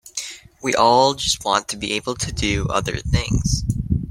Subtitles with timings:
[0.63, 3.61] We all just want to be able to do other things.